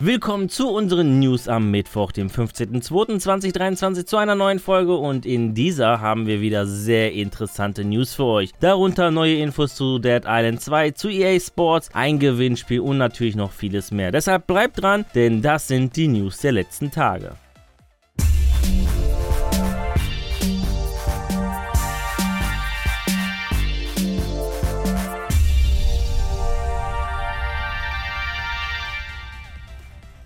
[0.00, 6.00] Willkommen zu unseren News am Mittwoch, dem 15.02.2023 zu einer neuen Folge und in dieser
[6.00, 8.52] haben wir wieder sehr interessante News für euch.
[8.60, 13.50] Darunter neue Infos zu Dead Island 2, zu EA Sports, ein Gewinnspiel und natürlich noch
[13.50, 14.12] vieles mehr.
[14.12, 17.32] Deshalb bleibt dran, denn das sind die News der letzten Tage.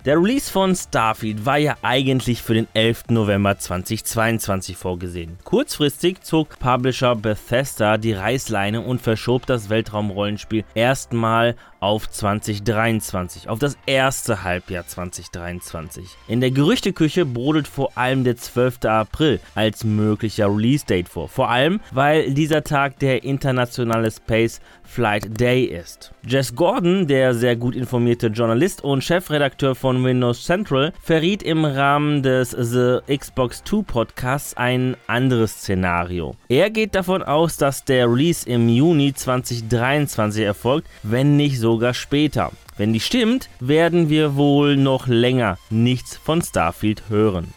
[0.04, 3.10] Der Release von Starfield war ja eigentlich für den 11.
[3.10, 5.38] November 2022 vorgesehen.
[5.44, 13.76] Kurzfristig zog Publisher Bethesda die Reißleine und verschob das Weltraumrollenspiel erstmal auf 2023, auf das
[13.86, 16.04] erste Halbjahr 2023.
[16.28, 18.84] In der Gerüchteküche brodelt vor allem der 12.
[18.84, 21.28] April als möglicher Release-Date vor.
[21.28, 26.12] Vor allem, weil dieser Tag der internationale Space Flight Day ist.
[26.24, 32.22] Jess Gordon, der sehr gut informierte Journalist und Chefredakteur von Windows Central, verriet im Rahmen
[32.22, 36.34] des The Xbox 2 Podcasts ein anderes Szenario.
[36.48, 42.52] Er geht davon aus, dass der Release im Juni 2023 erfolgt, wenn nicht sogar später.
[42.76, 47.52] Wenn die stimmt, werden wir wohl noch länger nichts von Starfield hören.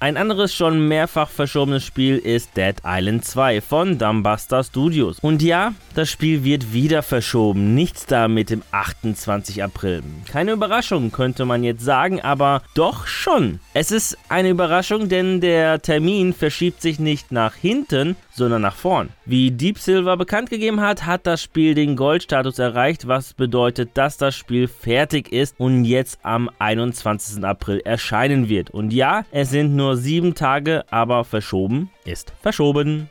[0.00, 5.18] Ein anderes schon mehrfach verschobenes Spiel ist Dead Island 2 von Dumbbuster Studios.
[5.18, 7.74] Und ja, das Spiel wird wieder verschoben.
[7.74, 10.04] Nichts da mit dem 28 April.
[10.30, 13.58] Keine Überraschung, könnte man jetzt sagen, aber doch schon.
[13.74, 19.08] Es ist eine Überraschung, denn der Termin verschiebt sich nicht nach hinten, sondern nach vorn.
[19.30, 24.16] Wie Deep Silver bekannt gegeben hat, hat das Spiel den Goldstatus erreicht, was bedeutet, dass
[24.16, 27.44] das Spiel fertig ist und jetzt am 21.
[27.44, 28.70] April erscheinen wird.
[28.70, 33.10] Und ja, es sind nur sieben Tage, aber verschoben ist verschoben.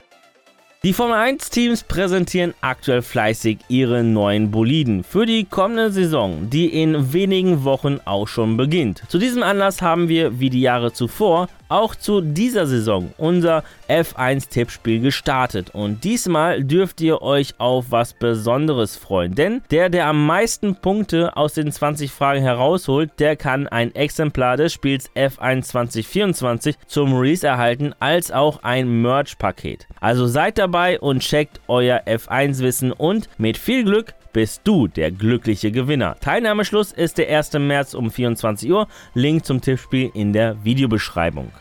[0.84, 6.82] Die Formel 1 Teams präsentieren aktuell fleißig ihre neuen Boliden für die kommende Saison, die
[6.82, 9.04] in wenigen Wochen auch schon beginnt.
[9.08, 15.02] Zu diesem Anlass haben wir, wie die Jahre zuvor, auch zu dieser Saison unser F1-Tippspiel
[15.02, 20.76] gestartet und diesmal dürft ihr euch auf was Besonderes freuen, denn der, der am meisten
[20.76, 27.14] Punkte aus den 20 Fragen herausholt, der kann ein Exemplar des Spiels F1 2024 zum
[27.14, 29.88] Release erhalten, als auch ein Merch-Paket.
[30.00, 35.72] Also seid dabei und checkt euer F1-Wissen und mit viel Glück bist du der glückliche
[35.72, 36.16] Gewinner.
[36.20, 37.54] Teilnahmeschluss ist der 1.
[37.54, 38.88] März um 24 Uhr.
[39.14, 41.52] Link zum Tippspiel in der Videobeschreibung.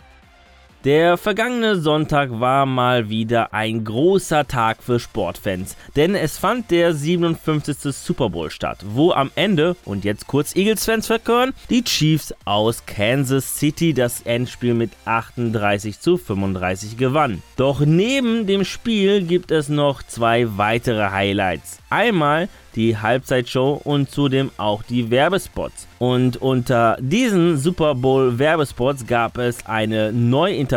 [0.86, 6.94] Der vergangene Sonntag war mal wieder ein großer Tag für Sportfans, denn es fand der
[6.94, 7.92] 57.
[7.92, 13.56] Super Bowl statt, wo am Ende, und jetzt kurz Eagles-Fans verkören, die Chiefs aus Kansas
[13.58, 17.42] City das Endspiel mit 38 zu 35 gewannen.
[17.56, 21.80] Doch neben dem Spiel gibt es noch zwei weitere Highlights.
[21.90, 25.88] Einmal die Halbzeitshow und zudem auch die Werbespots.
[25.98, 30.75] Und unter diesen Super Bowl Werbespots gab es eine Neuinterpretation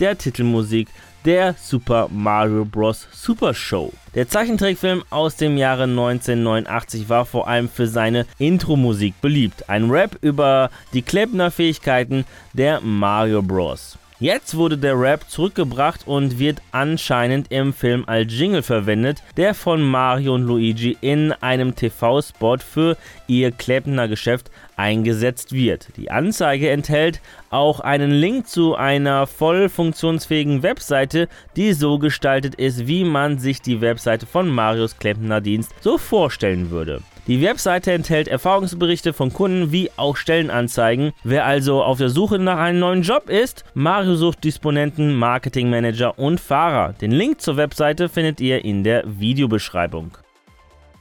[0.00, 0.88] der Titelmusik
[1.24, 3.06] der Super Mario Bros.
[3.12, 3.92] Super Show.
[4.14, 9.68] Der Zeichentrickfilm aus dem Jahre 1989 war vor allem für seine Intro-Musik beliebt.
[9.68, 13.98] Ein Rap über die Klempner-Fähigkeiten der Mario Bros.
[14.20, 19.80] Jetzt wurde der Rap zurückgebracht und wird anscheinend im Film als Jingle verwendet, der von
[19.80, 22.96] Mario und Luigi in einem TV-Spot für
[23.28, 25.96] ihr Kleppner Geschäft eingesetzt wird.
[25.96, 27.20] Die Anzeige enthält
[27.50, 33.62] auch einen Link zu einer voll funktionsfähigen Webseite, die so gestaltet ist, wie man sich
[33.62, 37.02] die Webseite von Marios Klempner Dienst so vorstellen würde.
[37.28, 41.12] Die Webseite enthält Erfahrungsberichte von Kunden wie auch Stellenanzeigen.
[41.24, 46.40] Wer also auf der Suche nach einem neuen Job ist, Mario sucht Disponenten, Marketingmanager und
[46.40, 46.94] Fahrer.
[46.94, 50.16] Den Link zur Webseite findet ihr in der Videobeschreibung.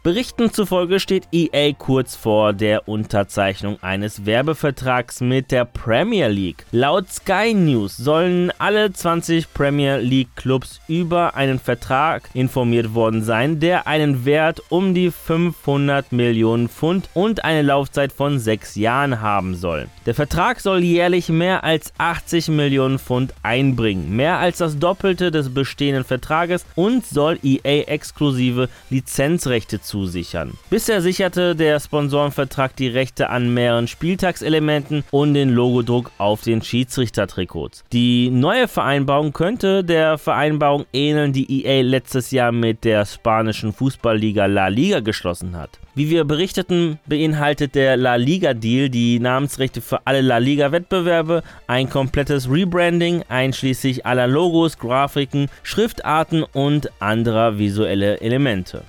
[0.07, 6.66] Berichten zufolge steht EA kurz vor der Unterzeichnung eines Werbevertrags mit der Premier League.
[6.72, 13.59] Laut Sky News sollen alle 20 Premier League Clubs über einen Vertrag informiert worden sein,
[13.59, 19.56] der einen Wert um die 500 Millionen Pfund und eine Laufzeit von sechs Jahren haben
[19.56, 19.89] soll.
[20.06, 25.53] Der Vertrag soll jährlich mehr als 80 Millionen Pfund einbringen, mehr als das Doppelte des
[25.53, 30.54] bestehenden Vertrages und soll EA exklusive Lizenzrechte zu zusichern.
[30.70, 37.84] Bisher sicherte der Sponsorenvertrag die Rechte an mehreren Spieltagselementen und den Logodruck auf den Schiedsrichtertrikots.
[37.92, 44.46] Die neue Vereinbarung könnte der Vereinbarung ähneln, die EA letztes Jahr mit der spanischen Fußballliga
[44.46, 45.80] La Liga geschlossen hat.
[45.96, 51.42] Wie wir berichteten, beinhaltet der La Liga Deal die Namensrechte für alle La Liga Wettbewerbe,
[51.66, 58.84] ein komplettes Rebranding einschließlich aller Logos, Grafiken, Schriftarten und anderer visuelle Elemente.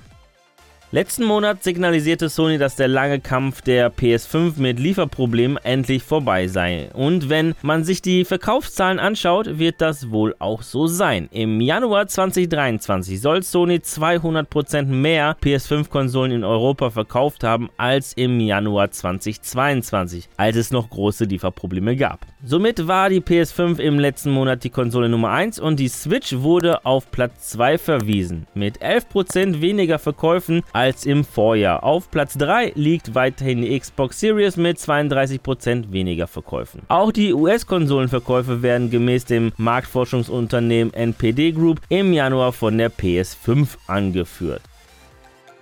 [0.91, 6.89] Letzten Monat signalisierte Sony, dass der lange Kampf der PS5 mit Lieferproblemen endlich vorbei sei.
[6.93, 11.29] Und wenn man sich die Verkaufszahlen anschaut, wird das wohl auch so sein.
[11.31, 18.89] Im Januar 2023 soll Sony 200% mehr PS5-Konsolen in Europa verkauft haben als im Januar
[18.89, 22.25] 2022, als es noch große Lieferprobleme gab.
[22.43, 26.83] Somit war die PS5 im letzten Monat die Konsole Nummer 1 und die Switch wurde
[26.83, 28.47] auf Platz 2 verwiesen.
[28.55, 31.83] Mit 11% weniger Verkäufen als im Vorjahr.
[31.83, 36.83] Auf Platz 3 liegt weiterhin die Xbox Series mit 32% weniger Verkäufen.
[36.87, 44.61] Auch die US-Konsolenverkäufe werden gemäß dem Marktforschungsunternehmen NPD Group im Januar von der PS5 angeführt.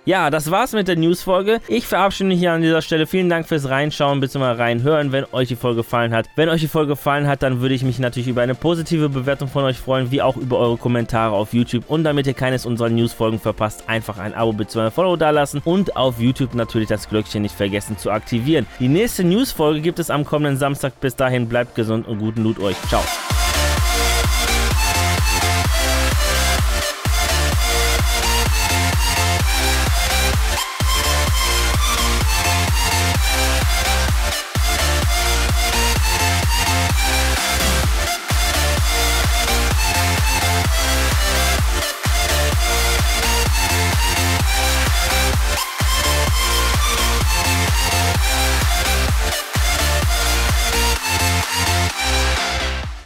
[0.08, 1.60] Ja, das war's mit der News-Folge.
[1.68, 3.06] Ich verabschiede mich hier an dieser Stelle.
[3.06, 4.52] Vielen Dank fürs Reinschauen bzw.
[4.52, 6.30] reinhören, wenn euch die Folge gefallen hat.
[6.34, 9.48] Wenn euch die Folge gefallen hat, dann würde ich mich natürlich über eine positive Bewertung
[9.48, 11.84] von euch freuen, wie auch über eure Kommentare auf YouTube.
[11.90, 14.90] Und damit ihr keines unserer News-Folgen verpasst, einfach ein Abo bzw.
[14.92, 18.66] Follow dalassen und auf YouTube natürlich das Glöckchen nicht vergessen zu aktivieren.
[18.80, 20.98] Die nächste News-Folge gibt es am kommenden Samstag.
[21.00, 22.76] Bis dahin bleibt gesund und guten Loot euch.
[22.88, 23.02] Ciao.